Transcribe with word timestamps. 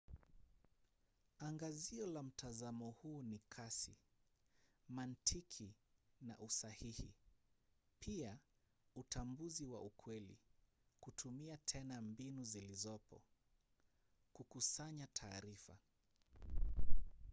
angazio 1.39 2.05
la 2.07 2.23
mtazamo 2.23 2.89
huu 2.89 3.21
ni 3.23 3.39
kasi 3.49 3.95
mantiki 4.89 5.73
na 6.21 6.39
usahihi 6.39 7.11
pia 7.99 8.37
utambuzi 8.95 9.65
wa 9.67 9.81
ukweli 9.81 10.37
kutumia 10.99 11.57
tena 11.57 12.01
mbinu 12.01 12.43
zilizopo 12.43 13.21
kukusanya 14.33 15.07
taarifa 15.07 15.77